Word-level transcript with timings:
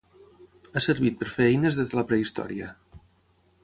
Ha 0.79 0.83
servit 0.85 1.19
per 1.21 1.29
fer 1.35 1.47
eines 1.51 1.79
des 1.81 1.93
de 1.95 2.01
la 2.01 2.07
prehistòria. 2.13 2.75